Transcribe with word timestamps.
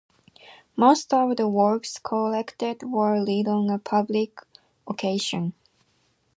Most 0.75 1.13
of 1.13 1.37
the 1.37 1.47
works 1.47 1.99
collected 1.99 2.81
were 2.81 3.23
read 3.23 3.47
on 3.47 3.69
a 3.69 3.77
public 3.77 4.41
occasion. 4.87 5.53